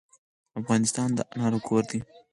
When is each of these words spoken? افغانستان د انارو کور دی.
افغانستان 0.61 1.09
د 1.17 1.19
انارو 1.33 1.59
کور 1.67 1.83
دی. 1.91 1.99